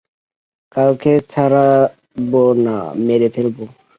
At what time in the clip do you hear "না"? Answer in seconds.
2.65-2.75